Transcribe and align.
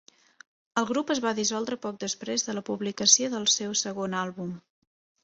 El 0.81 0.85
grup 0.91 1.11
es 1.15 1.19
va 1.25 1.33
dissoldre 1.39 1.77
poc 1.83 1.99
després 2.03 2.45
de 2.47 2.55
la 2.59 2.63
publicació 2.71 3.29
del 3.35 3.47
seu 3.57 3.77
segon 3.83 4.17
àlbum. 4.23 4.57